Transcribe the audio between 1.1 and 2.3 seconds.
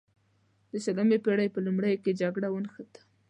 پیړۍ په لومړیو کې